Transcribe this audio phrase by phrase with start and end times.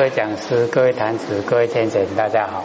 [0.00, 2.64] 各位讲师、各位坛子、各位天神，大家好。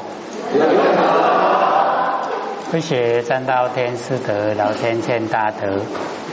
[2.71, 5.81] 谢谢三道天师德、老天欠大德，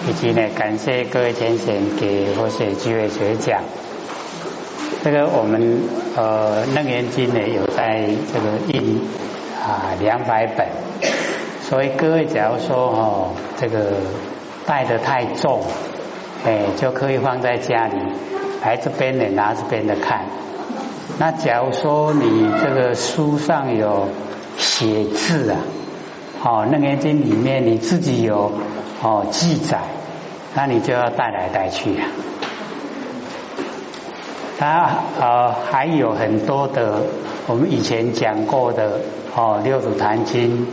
[0.06, 3.64] 以及呢，感谢各位天神给佛学机会学讲。
[5.02, 5.80] 这个我们
[6.14, 9.00] 呃楞严经呢有在这个印
[9.60, 10.68] 啊两百本，
[11.62, 13.92] 所以各位假如说哦这个
[14.64, 15.64] 带的太重，
[16.46, 17.96] 哎就可以放在家里，
[18.62, 20.24] 来这边呢拿这边的看。
[21.18, 24.08] 那假如说你这个书上有
[24.58, 25.58] 写字啊，
[26.42, 28.50] 哦楞严经里面你自己有
[29.02, 29.82] 哦记载，
[30.54, 32.08] 那你就要带来带去啊。
[34.58, 34.88] 它
[35.20, 37.02] 呃还有很多的，
[37.46, 39.00] 我们以前讲过的
[39.36, 40.66] 哦六祖坛经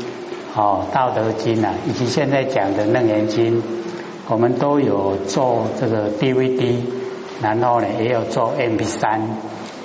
[0.56, 3.62] 哦道德经啊，以及现在讲的楞严经，
[4.28, 6.82] 我们都有做这个 DVD，
[7.42, 9.22] 然后呢也有做 MP 三，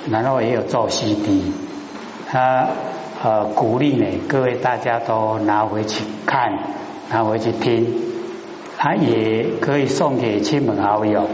[0.09, 1.51] 然后也有做 CD，
[2.27, 2.67] 他
[3.23, 6.51] 呃鼓励呢各位大家都拿回去看，
[7.09, 7.87] 拿回去听，
[8.77, 11.27] 他也可以送给亲朋好友，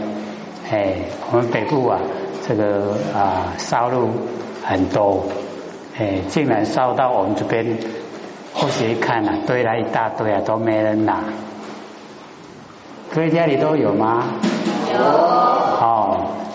[0.70, 0.96] 哎
[1.30, 2.00] 我们北部啊。
[2.44, 4.10] 这个啊烧入
[4.64, 5.24] 很多，
[5.96, 7.78] 哎，竟然烧到我们这边，
[8.52, 11.20] 或许一看啊，堆了一大堆啊，都没人拿。
[13.14, 14.24] 各位家里都有吗？
[14.92, 15.61] 有。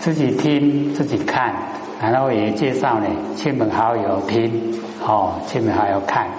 [0.08, 1.53] 自己听自己看，
[2.00, 6.30] 然后也介绍呢，亲朋好友听，哦，亲朋好友看，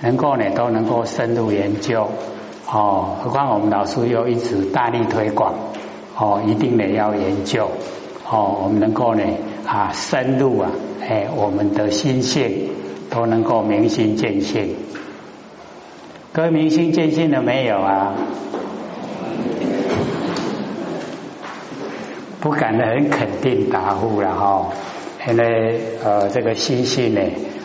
[0.00, 2.08] 能够呢都能够深入研究，
[2.68, 5.54] 哦，何况我们老师又一直大力推广，
[6.18, 7.70] 哦，一定得要研究。
[8.28, 9.22] 哦，我们能够呢
[9.64, 12.68] 啊深入啊，哎，我们的心性
[13.10, 14.74] 都能够明心见性。
[16.32, 18.14] 各位明心见性了没有啊？
[22.44, 24.66] 不敢很肯定答复了哈，
[25.26, 27.22] 因为呃这个心性呢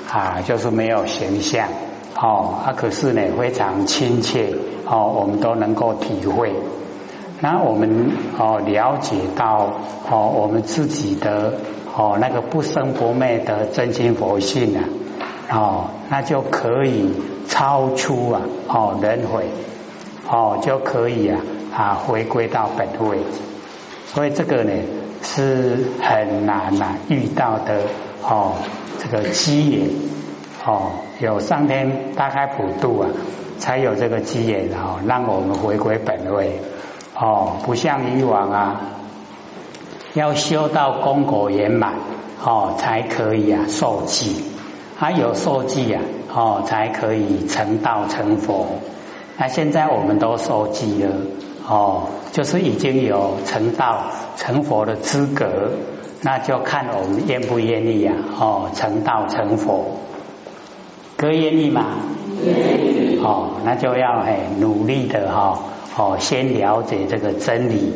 [0.09, 1.67] 啊就是没有形象
[2.15, 4.53] 哦，啊可是呢非常亲切
[4.87, 6.53] 哦，我们都能够体会。
[7.41, 9.69] 那我们哦了解到
[10.09, 11.55] 哦我们自己的
[11.93, 14.85] 哦那个不生不灭的真心佛性啊
[15.51, 17.11] 哦那就可以
[17.49, 19.43] 超出啊哦轮回
[20.31, 21.41] 哦就可以啊
[21.75, 23.17] 啊回归到本位，
[24.13, 24.71] 所以这个呢
[25.23, 27.81] 是很难呐遇到的
[28.21, 28.53] 哦
[28.99, 29.89] 这个机缘
[30.65, 33.09] 哦有上天大开普度啊
[33.57, 36.59] 才有这个机缘哦让我们回归本位。
[37.21, 38.81] 哦，不像以往啊，
[40.13, 41.95] 要修到功果圆满
[42.41, 44.41] 哦，才可以啊受记，
[44.95, 46.01] 还有受记啊
[46.33, 48.67] 哦，才可以成道成佛。
[49.37, 51.11] 那现在我们都受记了
[51.69, 54.05] 哦，就是已经有成道
[54.37, 55.69] 成佛的资格，
[56.23, 59.99] 那就看我们愿不愿意呀哦，成道成佛，
[61.15, 61.85] 各位愿意吗？
[62.43, 63.19] 愿意。
[63.23, 65.59] 哦，那就要哎努力的哈。
[65.95, 67.93] 哦，先了解这个真理，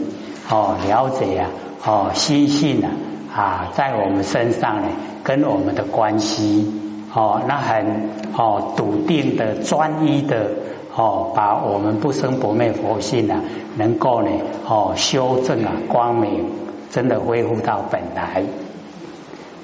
[0.50, 1.50] 哦，了解呀，
[1.84, 2.91] 哦，心性啊，
[3.34, 4.88] 啊，在我们身上呢，
[5.23, 6.72] 跟我们的关系，
[7.13, 10.51] 哦，那很哦笃定的、专一的，
[10.95, 13.41] 哦，把我们不生不灭佛性啊，
[13.77, 14.29] 能够呢，
[14.67, 16.45] 哦，修正啊，光明，
[16.91, 18.43] 真的恢复到本来。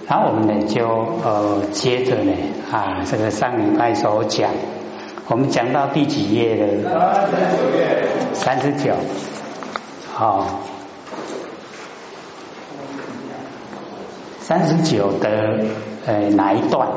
[0.07, 0.88] 然后我们呢，就
[1.23, 2.34] 呃，接着呢，
[2.72, 4.50] 啊，这个上礼拜所讲。
[5.28, 7.29] 我们讲到第几页了？
[8.34, 8.96] 三十九。
[10.11, 10.61] 好，
[14.40, 15.59] 三十九的
[16.07, 16.88] 呃哪一段？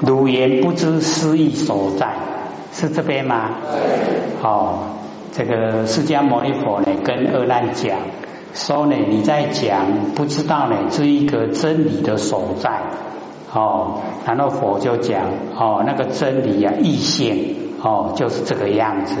[0.00, 2.14] 汝言不知思意所在，
[2.72, 3.50] 是这边吗？
[4.42, 4.78] 哦，
[5.32, 7.98] 这个释迦牟尼佛呢，跟阿难讲，
[8.52, 12.82] 说呢，你在讲不知道呢，这一个真理的所在。
[13.52, 15.22] 哦，然后佛就讲
[15.58, 19.16] 哦，那个真理啊，异性哦，就是这个样子。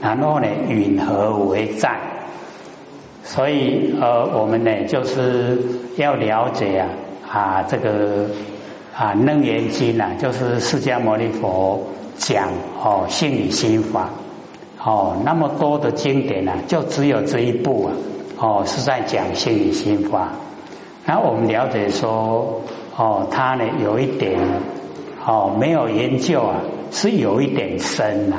[0.00, 1.96] 然后呢，允和为在？
[3.22, 5.58] 所以呃，我们呢就是
[5.96, 6.88] 要了解啊
[7.30, 8.26] 啊这个
[8.98, 11.84] 啊楞严经啊，就是释迦牟尼佛
[12.16, 12.48] 讲
[12.82, 14.10] 哦性理心法
[14.82, 17.92] 哦，那么多的经典啊，就只有这一部啊
[18.38, 20.30] 哦是在讲性理心法。
[21.06, 22.62] 然后我们了解说。
[23.00, 24.40] 哦，他呢有一点
[25.24, 28.38] 哦，没有研究啊，是有一点深呐。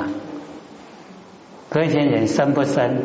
[1.70, 2.98] 各位先生深不深？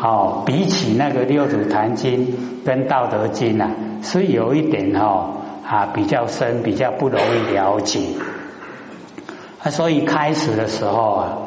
[0.00, 3.70] 哦，比起那个六祖坛经跟道德经啊，
[4.02, 5.30] 是有一点哈
[5.66, 8.00] 啊比较深，比较不容易了解。
[9.62, 11.38] 啊，所以开始的时候啊，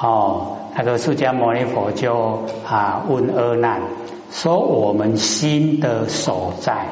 [0.00, 3.80] 哦，那个释迦牟尼佛就啊问阿难，
[4.30, 6.86] 说我们心的所在，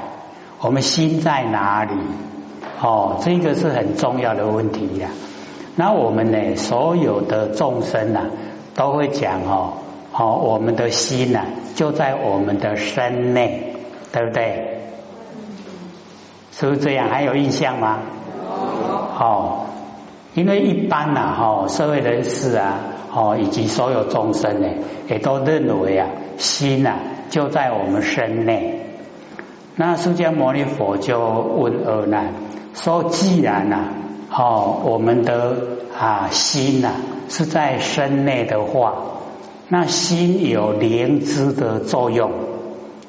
[0.61, 1.93] 我们心在哪里？
[2.83, 5.09] 哦，这个是很重要的问题呀。
[5.77, 8.31] 那我们呢，所有的众生呐，
[8.75, 9.73] 都会讲哦，
[10.13, 13.75] 哦，我们的心呐，就在我们的身内，
[14.13, 14.74] 对不对？
[16.56, 17.09] 是不是这样？
[17.09, 17.99] 还有印象吗？
[19.19, 19.67] 哦，
[20.35, 22.79] 因为一般呐，哈，社会人士啊，
[23.12, 24.69] 哦，以及所有众生呢，
[25.09, 26.97] 也都认为啊，心呐
[27.31, 28.81] 就在我们身内。
[29.77, 32.33] 那释迦牟尼佛就问阿难
[32.75, 33.89] 说：“既然呐。”
[34.37, 35.56] 哦，我们的
[35.97, 36.91] 啊心呐
[37.29, 38.95] 是在身内的话，
[39.69, 42.33] 那心有灵知的作用，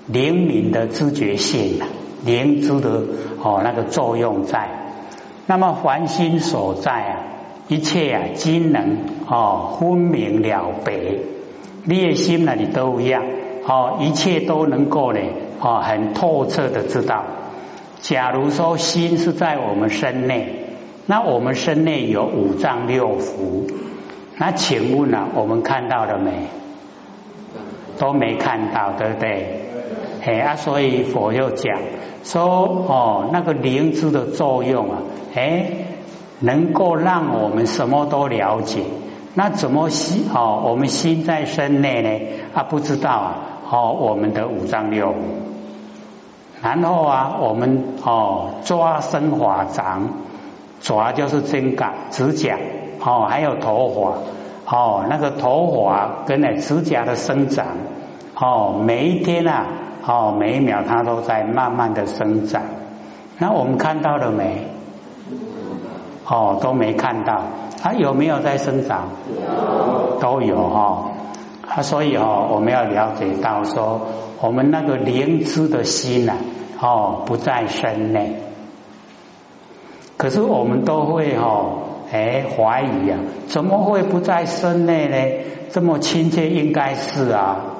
[0.05, 1.79] 灵敏的知觉性，
[2.25, 3.03] 灵知的
[3.41, 4.69] 哦那个作用在。
[5.45, 7.19] 那么凡心所在啊，
[7.67, 10.93] 一切啊机能哦分明了白，
[11.85, 13.23] 你的心那里都一样
[13.67, 15.19] 哦，一切都能够呢
[15.59, 17.23] 哦很透彻的知道。
[18.01, 20.61] 假如说心是在我们身内。
[21.07, 23.71] 那我们身内有五脏六腑，
[24.37, 25.27] 那请问呢？
[25.35, 26.31] 我们看到了没？
[27.99, 29.64] 都没看到，对不对？
[30.25, 31.77] 哎啊，所以佛又讲
[32.23, 32.43] 说
[32.87, 34.97] 哦，那个灵知的作用啊，
[35.35, 35.69] 哎，
[36.39, 38.81] 能够让我们什么都了解。
[39.35, 40.63] 那怎么心哦？
[40.65, 42.09] 我们心在身内呢？
[42.53, 43.35] 啊，不知道啊。
[43.69, 45.13] 哦，我们的五脏六腑，
[46.61, 50.09] 然后啊，我们哦抓生法掌。
[50.81, 52.59] 爪就是针甲、指甲，
[53.03, 57.65] 哦，还有头发，哦，那个头发跟那指甲的生长，
[58.35, 59.65] 哦，每一天啊，
[60.07, 62.61] 哦，每一秒它都在慢慢的生长。
[63.39, 64.67] 那我们看到了没？
[66.27, 67.41] 哦，都没看到。
[67.81, 69.09] 它有没有在生长？
[70.19, 71.11] 都有哈。
[71.67, 74.01] 啊，所以哦，我们要了解到说，
[74.41, 76.33] 我们那个灵知的心呐，
[76.79, 78.35] 哦，不在身内。
[80.17, 81.65] 可是我们都会哈，
[82.11, 85.43] 哎，怀疑啊，怎么会不在身内呢？
[85.71, 87.74] 这么亲切，应该是啊。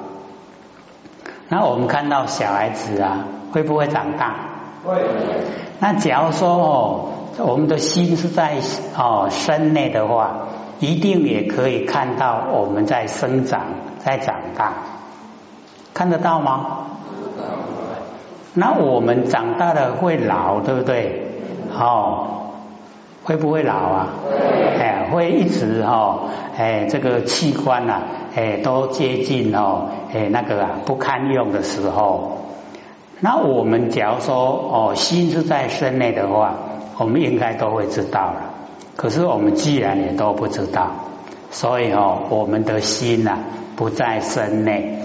[1.50, 4.36] 那我们看到小孩子啊，会不会长大？
[4.86, 4.96] 会。
[5.80, 8.58] 那假如说哦，我们的心是在
[8.98, 10.48] 哦身内的话，
[10.80, 13.62] 一定也可以看到我们在生长，
[14.00, 14.74] 在长大，
[15.94, 16.66] 看得到吗？
[18.54, 21.28] 那我们长大了会老，对不对？
[21.78, 22.28] 哦，
[23.24, 24.08] 会不会老啊？
[24.80, 26.20] 哎，会一直哈，
[26.58, 28.02] 哎，这个器官呐，
[28.34, 32.38] 哎，都接近哦，哎，那个啊不堪用的时候，
[33.20, 36.56] 那我们假如说哦，心是在身内的话，
[36.98, 38.54] 我们应该都会知道了。
[38.96, 40.92] 可是我们既然也都不知道，
[41.52, 43.40] 所以哦，我们的心呐
[43.76, 45.00] 不在身内。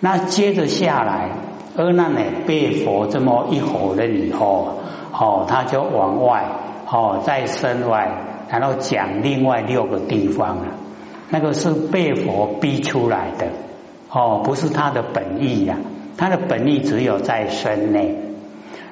[0.00, 1.30] 那接着下来，
[1.76, 4.78] 阿难呢被佛这么一吼了以后。
[5.14, 6.46] 哦，他就往外
[6.90, 8.10] 哦，在身外，
[8.48, 10.64] 然后讲另外六个地方了。
[11.32, 13.46] 那个是被佛逼出来的
[14.10, 15.78] 哦，不是他的本意呀。
[16.18, 18.18] 他的本意只有在身内。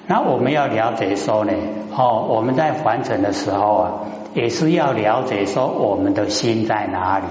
[0.06, 1.52] 那我们要了解说呢，
[1.94, 3.92] 哦，我们在完成的时候啊，
[4.34, 7.26] 也是要了解说我们的心在哪里。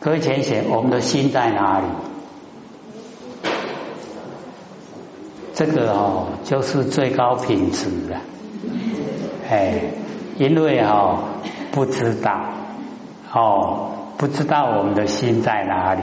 [0.00, 1.86] 各位浅显，我们的心在哪里？
[5.52, 8.20] 这个哦，就是最高品质了，
[9.50, 9.78] 哎，
[10.38, 11.18] 因为哦
[11.70, 12.53] 不知道，
[13.34, 16.02] 哦不知道我们的心在哪里。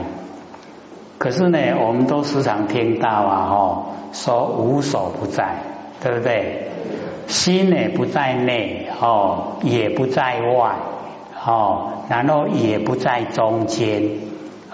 [1.18, 5.56] 可是呢，我们都时常听到啊，哦说无所不在，
[6.02, 6.68] 对不对？
[7.28, 10.76] 心呢不在内，哦也不在外，
[11.46, 14.02] 哦然后也不在中间，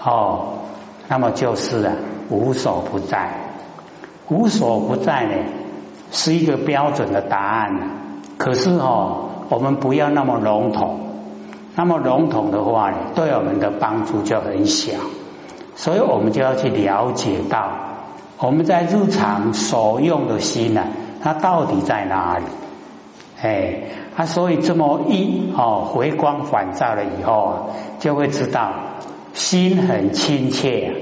[0.03, 0.55] 哦
[1.07, 1.93] 那么就是啊
[2.29, 3.29] 无所不在。
[4.27, 5.33] 无所不在呢，
[6.11, 7.79] 是一个标准的答案。
[8.37, 10.99] 可是哦，我们不要那么笼统，
[11.79, 14.91] 那么笼统的话，对我们的帮助就很小。
[15.77, 17.69] 所以我们就要去了解到，
[18.37, 20.83] 我们在日常所用的心呢，
[21.23, 22.43] 它到底在哪里？
[23.41, 23.83] 哎，
[24.17, 27.55] 啊，所以这么一哦回光返照了以后啊，
[27.99, 28.73] 就会知道
[29.31, 30.93] 心很亲切，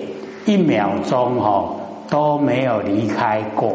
[0.45, 1.73] 一秒钟哦。
[2.07, 3.73] 都没有离开过，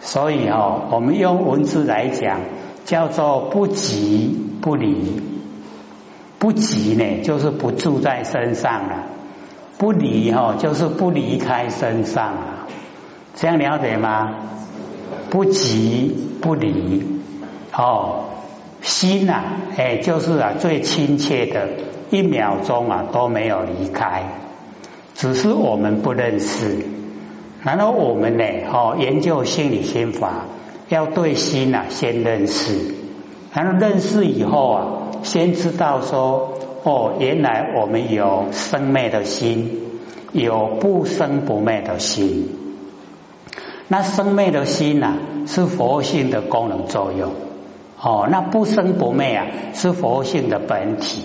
[0.00, 2.38] 所以哦，我们用文字来讲，
[2.84, 5.29] 叫做不急不离。
[6.40, 8.96] 不急呢，就是不住在身上了；
[9.78, 12.66] 不离哈，就是不离开身上了。
[13.36, 14.36] 这样了解吗？
[15.28, 17.20] 不急不离，
[17.76, 18.24] 哦，
[18.80, 19.42] 心呐，
[19.76, 21.68] 哎，就是啊，最亲切的，
[22.10, 24.24] 一秒钟啊都没有离开。
[25.14, 26.86] 只是我们不认识。
[27.62, 30.46] 然后我们呢，哦，研究心理心法，
[30.88, 32.94] 要对心啊先认识，
[33.52, 34.86] 然后认识以后啊，
[35.22, 39.80] 先知道说，哦，原来我们有生灭的心，
[40.32, 42.48] 有不生不灭的心。
[43.88, 45.14] 那生灭的心呐，
[45.46, 47.32] 是佛性的功能作用，
[48.00, 51.24] 哦，那不生不灭啊，是佛性的本体。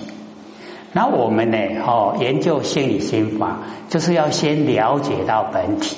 [0.92, 3.60] 那我们呢，哦，研究心理心法，
[3.90, 5.98] 就是要先了解到本体。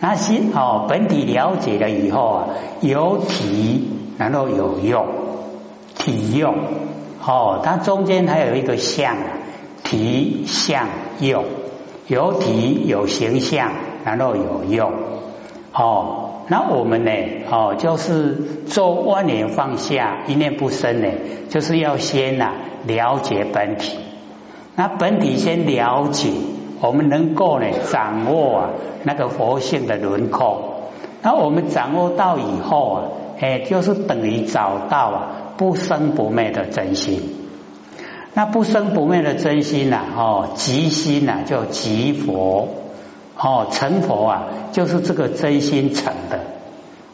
[0.00, 2.48] 那心哦，本体了解了以后啊，
[2.80, 3.88] 有体，
[4.18, 5.06] 然后有用，
[5.96, 6.54] 体用
[7.26, 9.16] 哦，它中间还有一个相，
[9.82, 10.86] 体相
[11.20, 11.44] 用，
[12.06, 13.70] 有体有形象，
[14.04, 14.92] 然后有用
[15.72, 16.30] 哦。
[16.48, 17.10] 那我们呢
[17.50, 18.34] 哦，就是
[18.66, 21.08] 做万年放下，一念不生呢，
[21.48, 22.52] 就是要先呐
[22.86, 23.98] 了解本体。
[24.76, 26.30] 那本体先了解。
[26.80, 28.70] 我们能够呢掌握啊
[29.04, 30.90] 那个佛性的轮廓，
[31.22, 33.02] 那我们掌握到以后啊，
[33.40, 37.20] 哎，就是等于找到啊不生不灭的真心。
[38.34, 42.68] 那不生不灭的真心呐，哦，即心呐，叫即佛，
[43.36, 46.40] 哦，成佛啊，就是这个真心成的，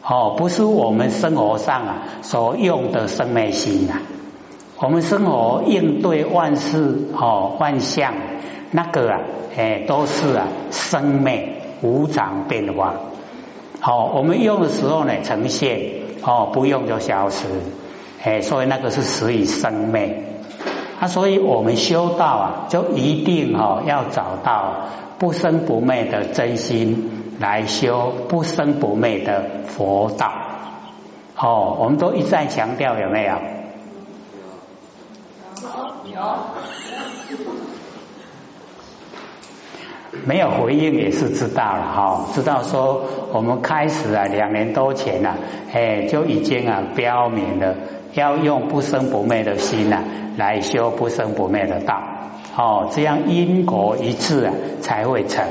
[0.03, 4.01] 哦，不是我们生活上啊所用的生灭心呐，
[4.79, 8.13] 我们生活应对万事哦万象。
[8.71, 9.19] 那个啊，
[9.55, 12.95] 哎，都是啊，生灭无常变化。
[13.79, 15.81] 好，我们用的时候呢，呈现
[16.23, 17.45] 哦，不用就消失。
[18.23, 20.23] 哎，所以那个是死于生灭。
[20.99, 30.31] 啊，所以我们修道啊，就一定哈要找到不生不灭的真心来修不生不灭的佛道。
[31.35, 33.33] 哦，我们都一再强调，有没有？
[36.13, 36.19] 有。
[36.19, 36.21] 有。
[40.25, 45.35] 没有回应也是知道了哈，知道说我们开始啊两年多前呐，
[45.73, 47.73] 哎就已经啊标明了
[48.13, 50.03] 要用不生不灭的心呐
[50.37, 52.01] 来修不生不灭的道，
[52.55, 55.45] 哦这样因果一致啊才会成。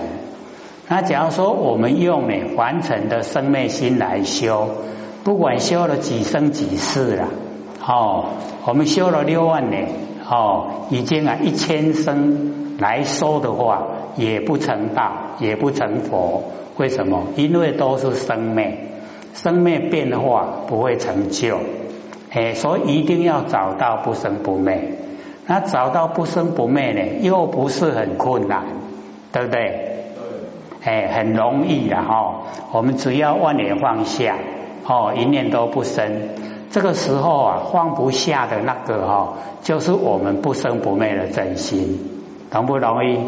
[0.89, 4.69] 那假如说我们用呢完成的生灭心来修，
[5.25, 7.29] 不管修了几生几世了，
[7.87, 8.27] 哦
[8.67, 9.89] 我们修了六万年，
[10.29, 13.87] 哦已经啊一千生来说的话。
[14.17, 16.43] 也不成道，也不成佛，
[16.77, 17.29] 为什么？
[17.37, 18.77] 因为都是生灭，
[19.35, 21.59] 生灭变化不会成就，
[22.31, 24.95] 哎，所以一定要找到不生不灭。
[25.47, 28.65] 那找到不生不灭呢，又不是很困难，
[29.33, 30.07] 对不对？
[30.85, 32.43] 哎，很容易的哈。
[32.73, 34.37] 我们只要万念放下，
[34.87, 36.29] 哦，一念都不生。
[36.71, 39.33] 这个时候啊，放不下的那个哈，
[39.63, 41.99] 就是我们不生不灭的真心，
[42.53, 43.19] 容不容易？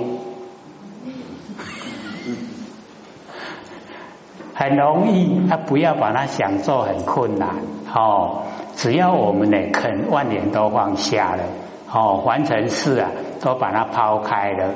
[4.55, 7.57] 很容易，他不要把它想做很困难
[7.93, 8.43] 哦。
[8.83, 11.45] 只要我们呢肯万年都放下了
[11.93, 13.11] 哦，完成事啊
[13.41, 14.71] 都把它抛开了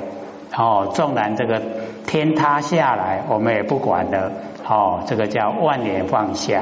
[0.55, 0.91] 哦。
[0.93, 1.61] 纵然这个
[2.05, 4.31] 天塌下来，我们也不管的
[4.65, 5.01] 哦。
[5.07, 6.61] 这个叫万年放下。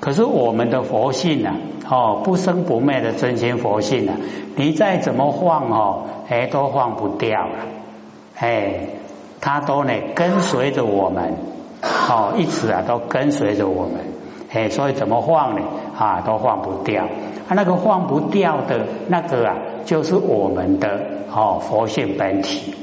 [0.00, 1.50] 可是我们的佛性呢
[1.86, 4.14] 哦，不生不灭的真心佛性呢，
[4.56, 7.58] 你再怎么放哦，哎都放不掉了，
[8.38, 8.88] 哎，
[9.42, 11.34] 它都呢跟随着我们。
[12.08, 14.00] 哦，一直啊都跟随着我们，
[14.50, 15.60] 哎，所以怎么放呢？
[15.96, 17.04] 啊，都放不掉。
[17.04, 21.00] 啊，那个放不掉的那个啊，就是我们的
[21.32, 22.74] 哦佛性本体。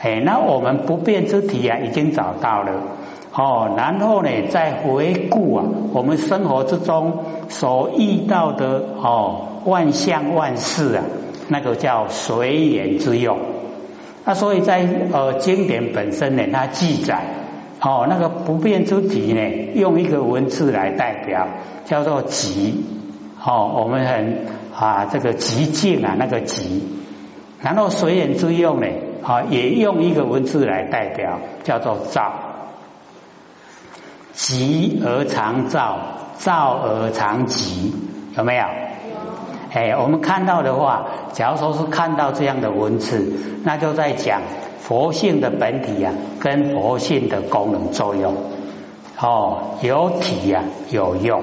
[0.00, 2.72] 哎，那我们不变之体啊，已经找到了。
[3.32, 11.04] 哦，然后呢，再回顾啊，我们生活之中所遇到的哦万象万事啊，
[11.48, 13.38] 那个叫随缘之用。
[14.24, 17.22] 那所以在呃经典本身呢，它记载。
[17.80, 21.46] 哦，那个不变之体呢，用一个文字来代表，
[21.84, 22.84] 叫做极。
[23.44, 26.82] 哦，我们很啊，这个极静啊，那个极。
[27.62, 28.86] 然后随缘之用呢，
[29.22, 32.32] 啊，也用一个文字来代表，叫做照。
[34.32, 35.98] 极而常照，
[36.38, 37.94] 照而常极，
[38.36, 38.64] 有没有？
[39.72, 43.32] 哎，我们看到的话，假如说是看到这样的文字，
[43.64, 44.40] 那就在讲。
[44.78, 48.34] 佛性的本体呀，跟佛性的功能作用，
[49.20, 51.42] 哦，有体呀，有用，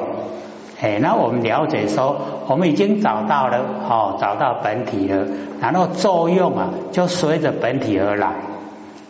[0.81, 2.15] 哎，那我们了解说，
[2.47, 5.27] 我们已经找到了，哦，找到本体了，
[5.61, 8.33] 然后作用啊，就随着本体而来。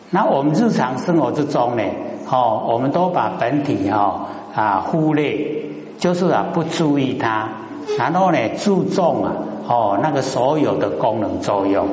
[0.10, 1.84] 那我们日常生活之中呢，
[2.30, 5.66] 哦，我们都把本体哈啊忽略，
[5.98, 7.50] 就是啊不注意它，
[7.98, 9.32] 然后呢注重啊，
[9.68, 11.88] 哦那个所有的功能作用。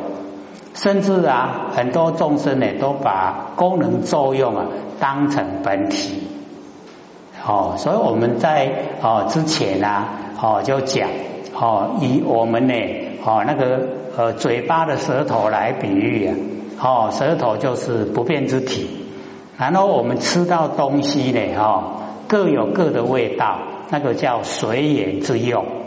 [0.74, 4.66] 甚至啊，很多众生呢，都把功能作用啊
[4.98, 6.28] 当成本体。
[7.44, 10.08] 哦，所以我们在哦之前啊，
[10.40, 11.08] 哦就讲
[11.54, 12.74] 哦，以我们呢
[13.24, 16.36] 哦那个呃嘴巴的舌头来比喻啊，
[16.80, 18.86] 哦舌头就是不变之体，
[19.58, 21.94] 然后我们吃到东西呢，哦
[22.28, 23.58] 各有各的味道，
[23.90, 25.81] 那个叫随缘之用。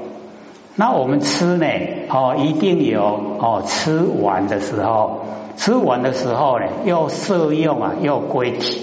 [0.75, 1.65] 那我们吃呢，
[2.09, 3.01] 哦一定有
[3.39, 5.21] 哦吃完的时候，
[5.57, 8.81] 吃完的时候呢又摄用啊又归体。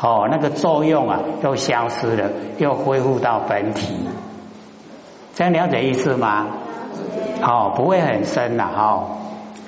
[0.00, 3.94] 哦，那个作用啊，又消失了，又恢复到本体，
[5.34, 6.46] 这样了解意思吗？
[7.40, 9.04] 哦，不会很深了哈，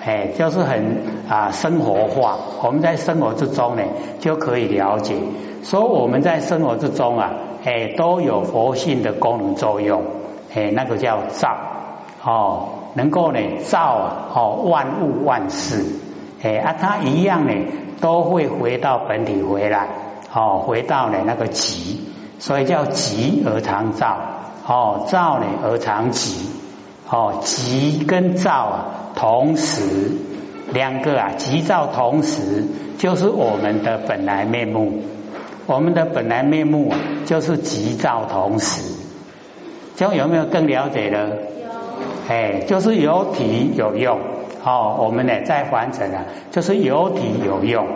[0.04, 2.36] 哎，就是很啊生活化。
[2.62, 3.82] 我们在生活之中呢，
[4.20, 5.14] 就可以了解，
[5.62, 7.30] 说我们在生活之中啊，
[7.64, 10.02] 哎，都有佛性的功能作用，
[10.56, 11.54] 哎，那个叫造，
[12.24, 15.84] 哦，能够呢造啊，哦万物万事，
[16.42, 17.52] 哎啊，它一样呢，
[18.00, 19.88] 都会回到本体回来。
[20.32, 22.00] 哦，回到呢那个极，
[22.38, 24.18] 所以叫极而常造。
[24.66, 26.50] 哦，造呢而常极。
[27.08, 28.84] 哦，极跟造啊，
[29.14, 30.12] 同时
[30.72, 32.64] 两个啊，极造同时
[32.98, 35.02] 就是我们的本来面目。
[35.66, 39.05] 我们的本来面目啊，就是极造同时。
[39.96, 41.28] 这样有没有更了解了？
[41.28, 41.34] 有。
[42.28, 44.18] 哎，就是有体有用。
[44.62, 47.86] 哦，我们呢在凡尘啊，就是有体有用。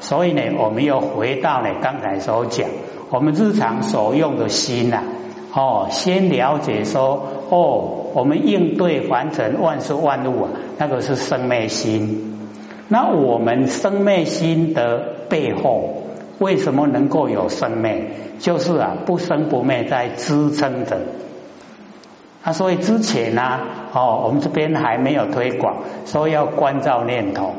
[0.00, 2.68] 所以呢，我们又回到呢刚才所讲，
[3.10, 5.02] 我们日常所用的心呐，
[5.54, 12.36] 哦，先了解说，哦，我们应对凡尘万事万物啊，那个是生灭心。
[12.88, 16.04] 那我们生灭心的背后，
[16.38, 18.10] 为什么能够有生灭？
[18.38, 20.98] 就是啊，不生不灭在支撑着。
[22.48, 23.60] 啊，所以之前呢，
[23.92, 27.52] 哦，我们这边还没有推广，说要关照念头。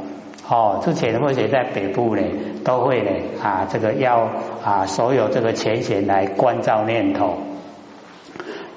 [0.47, 2.23] 哦，之前或者在北部呢，
[2.65, 4.27] 都会呢啊，这个要
[4.63, 7.37] 啊，所有这个前贤来关照念头，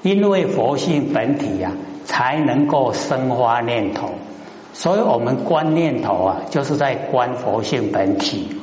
[0.03, 1.71] 因为佛性本体呀，
[2.05, 4.09] 才能够生发念头，
[4.71, 8.61] 所以我们观念头啊，就是在观佛性本体。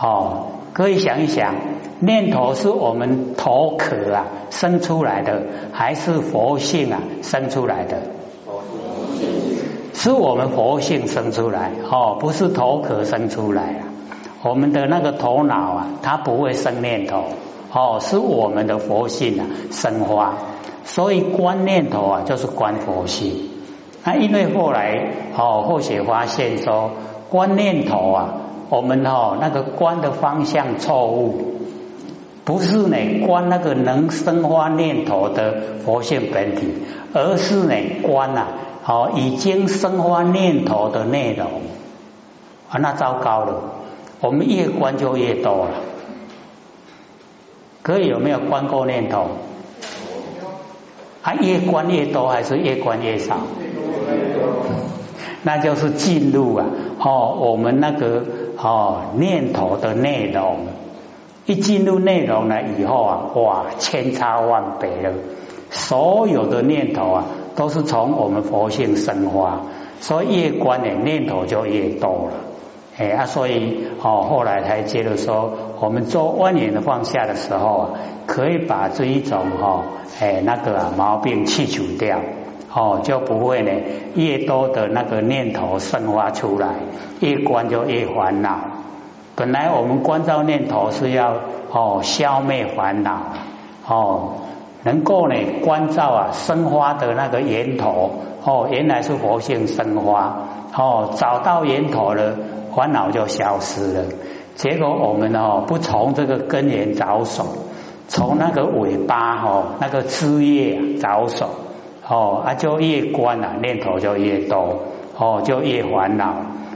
[0.00, 1.54] 哦，可以想一想，
[2.00, 5.40] 念头是我们头壳啊生出来的，
[5.72, 8.02] 还是佛性啊生出来的？
[9.94, 13.84] 是我们佛性生出来哦，不是头壳生出来。
[14.42, 17.24] 我们的那个头脑啊，它不会生念头
[17.72, 20.34] 哦，是我们的佛性啊生花。
[20.84, 23.48] 所以观念头啊，就是观佛性。
[24.04, 25.08] 那因为后来
[25.38, 26.90] 哦，后学发现说
[27.30, 28.34] 观念头啊，
[28.68, 31.56] 我们哦那个观的方向错误，
[32.44, 36.74] 不是呢观那个能生花念头的佛性本体，
[37.12, 38.48] 而是呢观啊。
[38.82, 41.46] 好，已经生发念头的内容
[42.70, 43.72] 啊，那糟糕了。
[44.20, 45.70] 我们越观就越多了。
[47.82, 49.26] 可以有没有关过念头？
[51.22, 53.38] 啊，越观越多还是越观越少？
[55.42, 56.66] 那就是进入啊，
[57.00, 58.22] 哦，我们那个
[58.58, 60.66] 哦念头的内容，
[61.44, 65.14] 一进入内容了以后啊，哇，千差万别了，
[65.70, 67.24] 所有的念头啊。
[67.56, 69.62] 都是从我们佛性生发，
[70.00, 72.32] 所以越观的念头就越多了。
[72.98, 77.90] 哎啊，所以哦，后来才接着说，我们做万年的放下的时候啊，
[78.26, 79.84] 可以把这一种哈
[80.20, 82.20] 哎那个啊毛病去除掉，
[82.76, 83.72] 哦就不会呢
[84.14, 86.68] 越多的那个念头生发出来，
[87.20, 88.58] 越观就越烦恼。
[89.34, 91.36] 本来我们观照念头是要
[91.72, 93.18] 哦消灭烦恼
[93.88, 94.32] 哦。
[94.82, 95.34] 能够呢
[95.64, 98.10] 关照啊生花的那个源头
[98.44, 100.36] 哦，原来是佛性生花
[100.76, 102.36] 哦，找到源头了，
[102.74, 104.04] 烦恼就消失了。
[104.54, 107.46] 结果我们哦不从这个根源着手，
[108.06, 111.48] 从那个尾巴哦那个枝叶着手
[112.08, 114.80] 哦，啊就越关啊念头就越多
[115.16, 116.34] 哦，就越烦恼。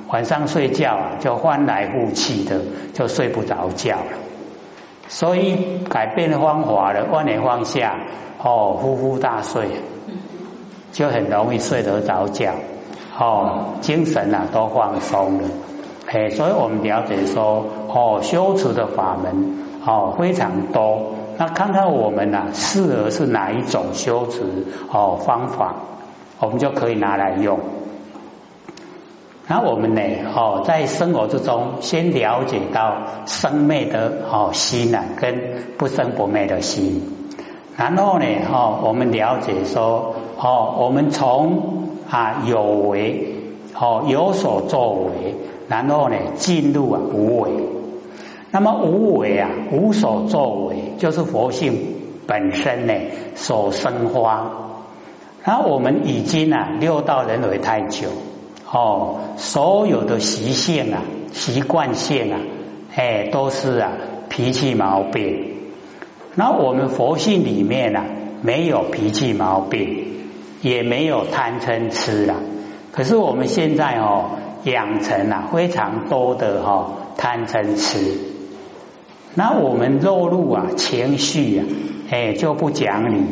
[0.09, 2.61] 晚上睡觉就翻来覆去的，
[2.93, 4.19] 就睡不着觉了。
[5.07, 7.97] 所以改变方法了，万年放下
[8.43, 9.69] 哦，呼呼大睡，
[10.93, 12.55] 就很容易睡得着觉
[13.16, 15.49] 哦，精神啊都放松了。
[16.07, 24.42] 哎，所以我们了解说哦，修持的法门哦非常多，那看看我们呐适合是哪一种修持
[24.92, 25.74] 哦方法，
[26.38, 27.59] 我们就可以拿来用。
[29.48, 30.03] 那我们呢？
[30.37, 37.00] 哦，在生活之中，先了解到生灭的哦心啊，跟不生不灭的心。
[37.74, 43.35] 然后呢，哦，我们了解说，哦，我们从啊有为
[43.74, 45.37] 哦有所作为，
[45.68, 47.50] 然后呢进入啊无为。
[48.50, 51.94] 那么无为啊无所作为，就是佛性
[52.26, 52.94] 本身呢
[53.34, 54.50] 所生花。
[55.44, 58.08] 然后我们已经啊六道轮回太久，
[58.70, 62.40] 哦，所有的习性啊习惯性啊，
[62.94, 63.92] 哎都是啊
[64.28, 65.54] 脾气毛病。
[66.34, 68.04] 那我们佛性里面啊
[68.42, 70.08] 没有脾气毛病。
[70.62, 72.36] 也没有贪嗔痴啊，
[72.92, 74.32] 可是我们现在哦
[74.64, 78.18] 养成了非常多的哈贪嗔痴，
[79.35, 81.64] 那我们落入啊情绪啊，
[82.11, 83.25] 哎就不讲理，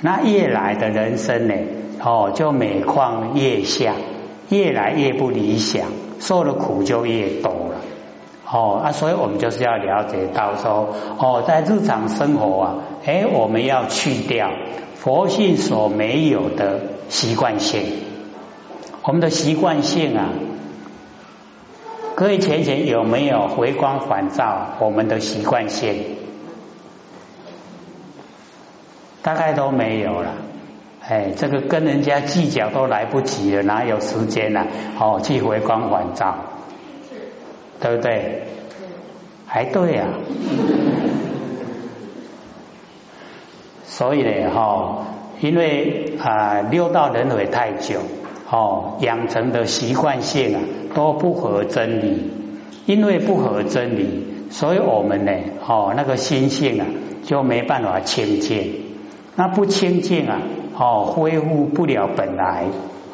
[0.00, 1.54] 那越来的人生呢
[2.02, 3.94] 哦就每况愈下，
[4.50, 5.86] 越来越不理想，
[6.20, 7.80] 受的苦就越多了
[8.50, 12.74] 哦啊，所以我们就是要了解到说哦在日常生活啊，
[13.04, 14.50] 哎我们要去掉。
[14.96, 17.84] 佛性所没有的习惯性，
[19.04, 20.30] 我们的习惯性啊，
[22.16, 24.68] 各位浅浅有没有回光返照？
[24.80, 26.16] 我们的习惯性
[29.20, 30.32] 大概都没有了。
[31.06, 34.66] 哎，这个跟人家计较都来不及了，哪有时间呢？
[34.98, 36.36] 哦，去回光返照，
[37.82, 38.44] 对不对？
[39.46, 40.06] 还对呀。
[43.84, 45.06] 所以呢，哈，
[45.40, 48.00] 因为啊六道轮回太久，
[48.50, 50.60] 哦，养成的习惯性啊
[50.94, 52.30] 都不合真理，
[52.86, 55.32] 因为不合真理，所以我们呢，
[55.66, 56.86] 哦，那个心性啊
[57.24, 58.72] 就没办法清净，
[59.34, 60.40] 那不清净啊，
[60.78, 62.64] 哦，恢复不了本来，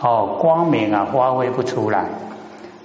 [0.00, 2.10] 哦，光明啊发挥不出来，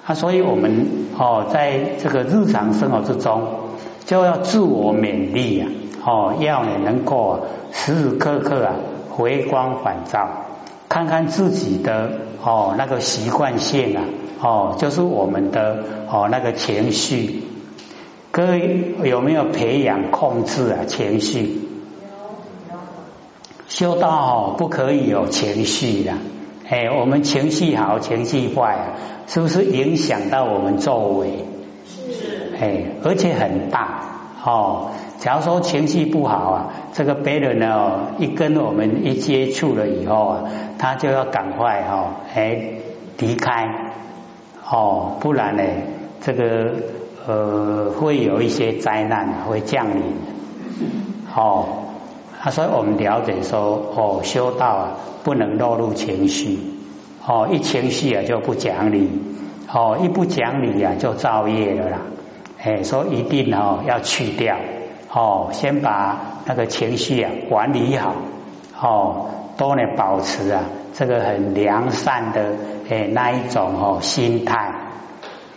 [0.05, 3.41] 啊，所以我们哦在这个日常生活之中
[4.05, 5.69] 就要自我勉励啊。
[6.05, 8.75] 哦，要你能够时时刻刻啊
[9.09, 10.29] 回光返照，
[10.89, 12.11] 看看自己的
[12.43, 14.03] 哦那个习惯性啊，
[14.41, 17.43] 哦就是我们的哦那个情绪，
[18.31, 21.61] 各位有没有培养控制啊情绪？
[23.67, 26.13] 修道哦不可以有情绪的，
[26.69, 28.85] 哎，我们情绪好，情绪坏啊，
[29.27, 31.45] 是不是影响到我们作为？
[31.85, 34.03] 是，哎，而且很大
[34.45, 34.91] 哦。
[35.27, 40.43] 假如说情绪不好啊，这个别人呢一跟我们一接触了以后啊，
[40.79, 42.61] 他就要赶快哈哎
[43.17, 43.67] 离开
[44.71, 45.63] 哦，不然呢
[46.21, 46.75] 这个
[47.27, 50.01] 呃会有一些灾难会降临
[51.35, 51.65] 哦。
[52.41, 54.91] 啊，所以我们了解说哦，修道啊
[55.25, 56.57] 不能落入情绪
[57.27, 59.09] 哦，一情绪啊就不讲理
[59.69, 61.97] 哦，一不讲理啊就造业了啦。
[62.63, 64.55] 哎，说一定哦要去掉。
[65.11, 68.13] 哦，先把那个情绪啊管理好，
[68.81, 69.25] 哦，
[69.57, 72.41] 都能保持啊这个很良善的
[72.89, 74.73] 诶那一种哦心态，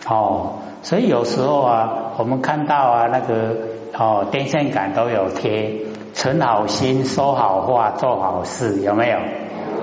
[0.08, 3.56] 哦，所以有时候啊，我们看到啊那个
[3.98, 5.80] 哦电线杆都有贴，
[6.14, 9.18] 存好心，说好话，做好事，有没有？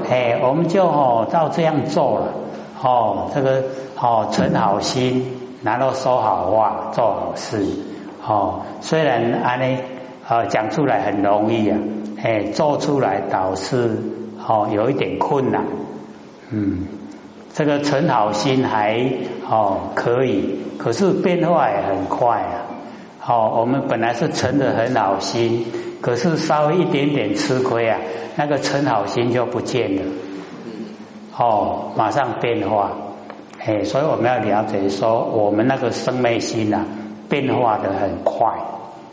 [0.09, 2.27] 哎，我们就哦照这样做了，
[2.81, 3.63] 哦，这个
[3.99, 5.25] 哦存好心，
[5.63, 7.65] 然后说好话，做好事。
[8.27, 9.77] 哦，虽然安尼
[10.27, 11.77] 呃讲出来很容易啊，
[12.21, 13.95] 哎，做出来倒是
[14.45, 15.63] 哦有一点困难，
[16.51, 16.87] 嗯，
[17.53, 19.01] 这个存好心还
[19.49, 22.65] 哦可以，可是变化也很快啊。
[23.25, 25.65] 哦，我们本来是存的很好心，
[26.01, 27.97] 可是稍微一点点吃亏啊，
[28.35, 30.01] 那个存好心就不见了，
[31.37, 32.91] 哦，马上变化，
[33.59, 36.85] 哎，所以我们要了解说，我们那个生昧心呐。
[37.29, 38.53] 变化的很快，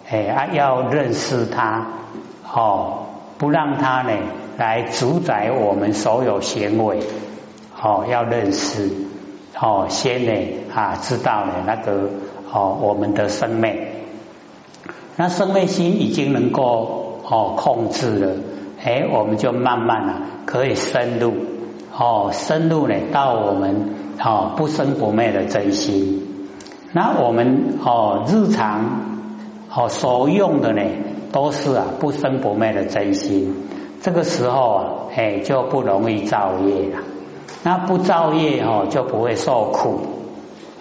[0.08, 1.86] 哎啊，要认识它，
[2.52, 3.06] 哦，
[3.38, 4.12] 不让它呢
[4.56, 7.00] 来主宰我们所有行为，
[7.82, 8.90] 哦，要认识，
[9.58, 10.32] 哦，先呢
[10.74, 12.10] 啊知道呢那个
[12.52, 13.76] 哦我们的生命，
[15.16, 18.36] 那生命心已经能够哦控制了，
[18.84, 21.32] 哎，我们就慢慢啊可以深入，
[21.96, 26.23] 哦，深入呢到我们哦不生不灭的真心。
[26.96, 29.00] 那我们哦，日常
[29.68, 30.80] 哦所用的呢，
[31.32, 33.52] 都是啊不生不灭的真心。
[34.00, 34.84] 这个时候啊，
[35.16, 36.98] 哎就不容易造业了。
[37.64, 40.02] 那不造业哦，就不会受苦。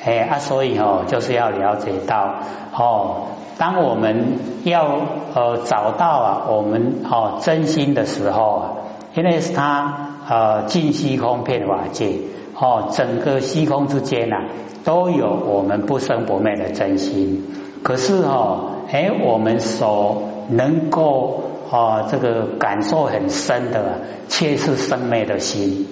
[0.06, 2.36] 哎啊，所以哦，就是要了解到
[2.78, 4.86] 哦，当我们要
[5.34, 8.72] 呃找到啊我们哦真心的时候啊，
[9.16, 12.20] 因为是它呃尽虚空遍法界。
[12.56, 14.46] 哦，整个虚空之间呐，
[14.84, 17.44] 都有我们不生不灭的真心。
[17.84, 25.88] 可是哦，哎，我们所能够哦，这个感受很深的，却是生灭的心。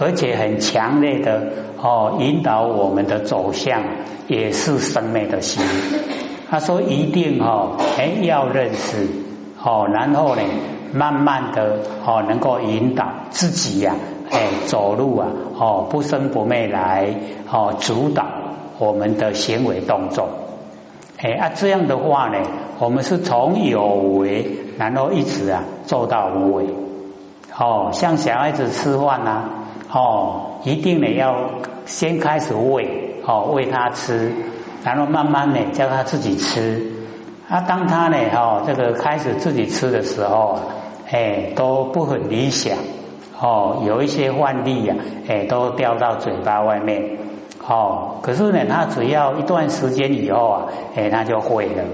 [0.00, 1.42] 而且很强烈的
[1.82, 3.82] 哦引导我们的走向，
[4.28, 5.64] 也是生灭的心。
[6.48, 9.08] 他说一定哦，哎要认识
[9.60, 10.42] 哦，然后呢，
[10.92, 13.94] 慢慢的哦能够引导自己呀，
[14.30, 17.14] 哎走路啊哦不生不灭来
[17.50, 18.24] 哦主导
[18.78, 20.28] 我们的行为动作。
[21.18, 22.38] 哎啊这样的话呢，
[22.78, 26.66] 我们是从有为，然后一直啊做到无为。
[27.56, 29.44] 哦，像小孩子吃饭呐，
[29.92, 31.50] 哦一定呢要
[31.86, 34.32] 先开始喂哦喂他吃。
[34.84, 36.92] 然后慢慢的叫他自己吃，
[37.48, 40.60] 啊，当他呢，哦，这个开始自己吃的时候啊，
[41.10, 42.76] 哎，都不很理想，
[43.40, 44.94] 哦，有一些饭粒呀，
[45.26, 47.16] 哎，都掉到嘴巴外面，
[47.66, 51.84] 哦，可是呢，他只要一段时间以后啊，哎，他就会了，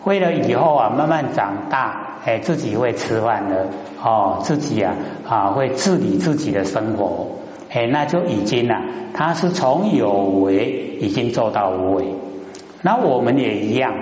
[0.00, 3.66] 会了以后啊，慢慢长大，哎，自己会吃饭了，
[4.02, 4.94] 哦，自己啊
[5.28, 7.26] 啊会治理自己的生活，
[7.72, 12.14] 哎，那就已经啊，他是从有为已经做到无为。
[12.82, 13.92] 那我们也一样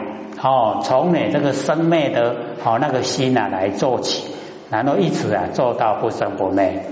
[0.43, 4.35] 哦，从你这个生灭的哦那个心啊来做起，
[4.71, 6.85] 然后一直啊做到不生不灭。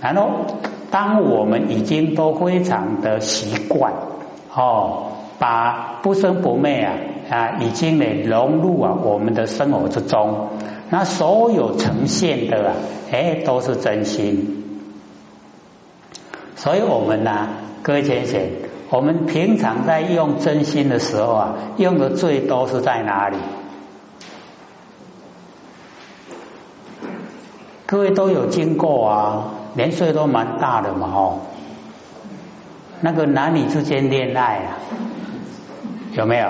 [0.00, 0.46] 然后
[0.90, 3.92] 当我们已经都非常的习惯
[4.54, 6.94] 哦，把不生不灭啊
[7.30, 10.48] 啊已经呢融入啊我们的生活之中，
[10.90, 12.74] 那所有呈现的啊
[13.10, 14.62] 哎都是真心。
[16.56, 17.48] 所以我们呢，
[17.82, 18.40] 各位先生。
[18.90, 23.36] 我们平常在用真心的时候啊，用的最多是在哪里？
[27.94, 31.38] 各位都有经过啊，年岁都蛮大的嘛，哦，
[33.02, 34.82] 那个男女之间恋爱啊，
[36.14, 36.48] 有没有？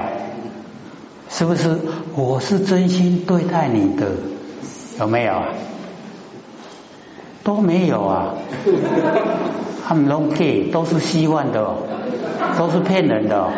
[1.29, 1.79] 是不是？
[2.17, 4.07] 我是真心对待你的，
[4.99, 5.43] 有没有？
[7.43, 8.37] 都没有啊，
[9.87, 11.75] 他们都 gay，都是希望的。
[12.57, 13.51] 都是骗人的，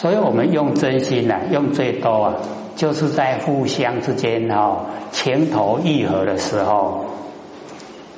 [0.00, 2.34] 所以我们用真心呢，用最多啊，
[2.74, 7.04] 就是在互相之间哈情投意合的时候，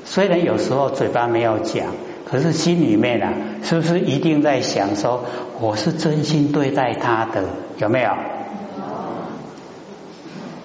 [0.04, 1.86] 虽然有时候嘴巴没有讲，
[2.24, 3.32] 可是心里面啊，
[3.64, 5.24] 是不是一定在想说，
[5.60, 7.42] 我是真心对待他的，
[7.78, 8.12] 有没有？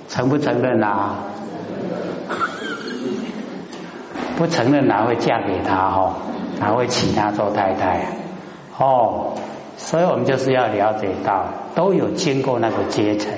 [0.08, 1.16] 承不承认啊？
[4.38, 6.14] 不承认哪会嫁给他哈？
[6.60, 8.06] 哪会娶她做太太？
[8.78, 9.34] 哦，
[9.78, 13.32] 所以我们就是要了解到，都有经过那个阶层。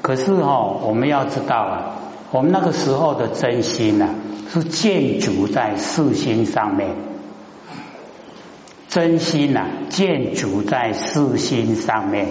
[0.00, 1.96] 可是哈，我们要知道啊，
[2.30, 4.08] 我们那个时候的真心啊，
[4.50, 6.96] 是建筑在四心上面。
[8.88, 12.28] 真心呐，建筑在四心上面。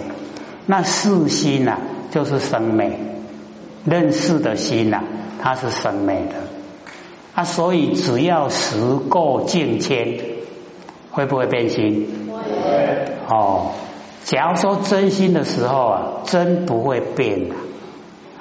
[0.66, 1.78] 那四心呐，
[2.10, 2.98] 就是生美，
[3.84, 5.04] 认识的心呐，
[5.40, 6.34] 它是生美的。
[7.34, 10.18] 啊，所以只要时过境迁，
[11.12, 12.28] 会不会变心？
[12.32, 13.17] 会。
[13.28, 13.72] 哦，
[14.24, 17.50] 假如说真心的时候啊，真不会变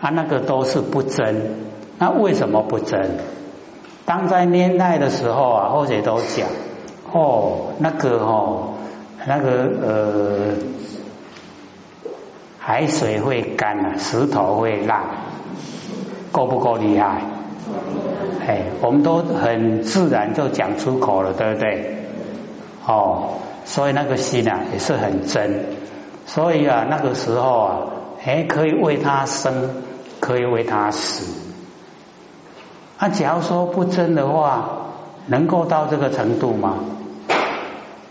[0.02, 1.68] 啊，那个都是不真。
[2.00, 3.18] 那为什么不真？
[4.06, 6.48] 当在恋爱的时候啊，或者都讲
[7.12, 8.76] 哦，那个哦，
[9.26, 9.50] 那个
[9.82, 10.54] 呃，
[12.60, 15.02] 海水会干啊，石头会烂，
[16.32, 17.22] 够不够厉害？
[18.48, 21.98] 哎，我们都很自然就讲出口了，对不对？
[22.86, 23.34] 哦，
[23.70, 25.66] 所以那个心啊也是很真，
[26.26, 27.78] 所以啊那个时候啊，
[28.26, 29.84] 哎可以为他生，
[30.22, 31.34] 可以为他死。
[32.98, 34.88] 那假如说不真的话，
[35.28, 36.76] 能够到这个程度吗？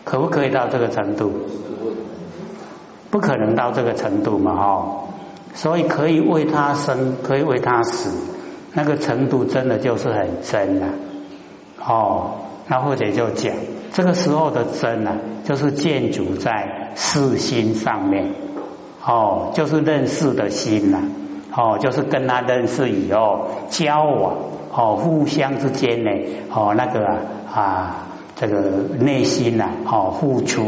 [0.05, 1.33] 可不可以到这个程度？
[3.11, 4.87] 不可能到这个程度嘛，哈。
[5.55, 8.11] 所以可以为他生，可以为他死。
[8.75, 10.87] 那个程度真的就是很真呐，
[11.83, 12.33] 哦，
[12.69, 13.55] 那或者就讲
[13.96, 18.26] 这个时候的真呐，就是建筑在四心上面，
[19.02, 20.98] 哦，就是认识的心呐，
[21.50, 24.35] 哦，就是跟他认识以后交往，
[24.70, 26.11] 哦，互相之间呢，
[26.54, 27.06] 哦，那个
[27.50, 28.61] 啊，这个
[28.98, 30.62] 内心呐，哦，付出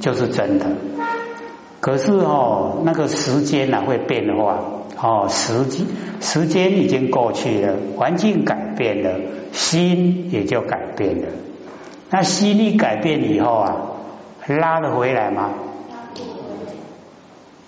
[0.00, 0.66] 就是真的。
[1.78, 4.58] 可是哦，那个时间呐会变化。
[5.00, 5.86] 哦，时间
[6.20, 9.20] 时间已经过去了，环境改变了，
[9.52, 11.28] 心也就改变了。
[12.10, 13.76] 那心力改变以后啊，
[14.46, 15.50] 拉得回来吗？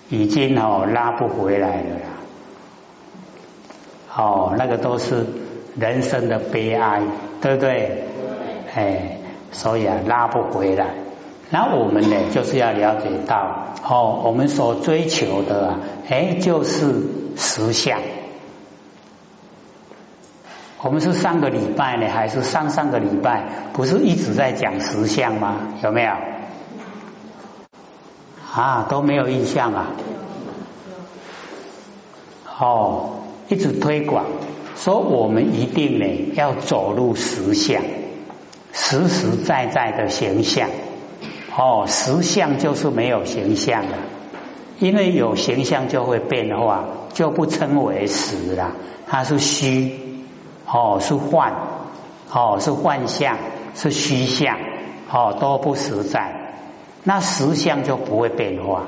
[0.09, 2.09] 已经哦拉不回来了啦。
[4.15, 5.25] 哦，那个都是
[5.77, 7.01] 人生的悲哀，
[7.41, 8.05] 对不对？
[8.73, 9.17] 哎，
[9.51, 10.87] 所以啊拉不回来。
[11.51, 17.03] 那我们呢，就是要了解到，哦，我们所追求的啊，哎，就是
[17.35, 17.99] 实相。
[20.81, 23.43] 我们是上个礼拜呢，还是上上个礼拜？
[23.73, 25.57] 不是一直在讲实相吗？
[25.83, 26.11] 有没有？
[28.53, 29.87] 啊，都没有印象啊。
[32.57, 34.25] 哦，一直推广，
[34.77, 37.81] 说我们一定呢要走入实相，
[38.71, 40.69] 实实在在的形象。
[41.57, 43.97] 哦，实相就是没有形象了，
[44.79, 48.71] 因为有形象就会变化，就不称为实了，
[49.07, 50.07] 它是虚。
[50.71, 51.53] 哦，是幻，
[52.31, 53.37] 哦是幻象，
[53.73, 54.57] 是虚象，
[55.11, 56.35] 哦都不实在。
[57.03, 58.83] 那实相就不会变化，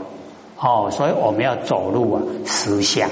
[0.59, 3.09] 哦，所以我们要走入啊实相。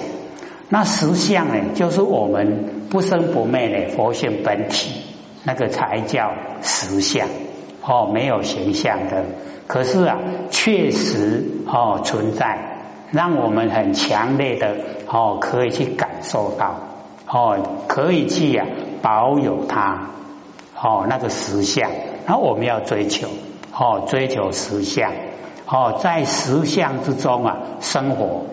[0.67, 5.01] 那实相呢，就是我们不生不灭的佛性本体，
[5.43, 7.27] 那个才叫实相。
[7.81, 9.23] 哦，没有形象的，
[9.65, 10.19] 可是啊，
[10.51, 14.75] 确实哦存在，让我们很强烈的
[15.07, 16.88] 哦可以去感受到。
[17.31, 18.65] 哦，可以去呀，
[19.03, 20.09] 保有它，
[20.81, 21.91] 哦，那个实相，
[22.25, 23.27] 然后我们要追求，
[23.71, 25.11] 哦，追求实相，
[25.67, 28.45] 哦，在实相之中啊，生活，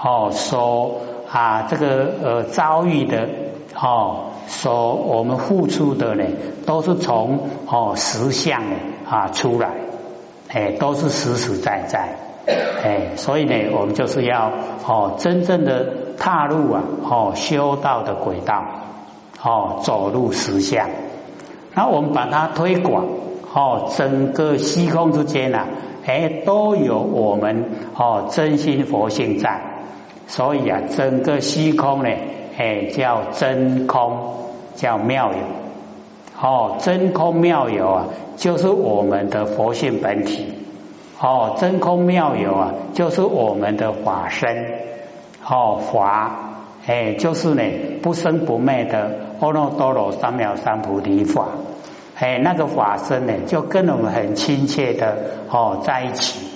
[0.00, 3.28] 哦，说啊，这个呃遭遇的，
[3.74, 6.24] 哦，说我们付出的呢，
[6.64, 8.62] 都是从哦实相
[9.06, 9.74] 啊出来，
[10.48, 12.16] 哎，都是实实在在，
[12.82, 14.50] 哎，所以呢，我们就是要
[14.86, 16.03] 哦，真正的。
[16.18, 18.64] 踏入啊，哦，修道的轨道，
[19.42, 20.88] 哦，走入实相。
[21.74, 23.06] 那我们把它推广，
[23.52, 25.66] 哦，整个虚空之间呐，
[26.06, 29.60] 哎，都有我们哦真心佛性在。
[30.26, 32.08] 所以啊，整个虚空呢，
[32.56, 34.18] 哎，叫真空，
[34.74, 35.38] 叫妙有。
[36.40, 38.04] 哦，真空妙有啊，
[38.36, 40.54] 就是我们的佛性本体。
[41.20, 44.66] 哦，真空妙有啊，就是我们的法身。
[45.46, 46.30] 哦，法，
[46.86, 47.62] 哎，就是呢，
[48.02, 51.48] 不生不灭的阿耨多罗三藐三菩提法，
[52.16, 55.16] 哎，那个法身呢，就跟我们很亲切的
[55.50, 56.53] 哦在一起。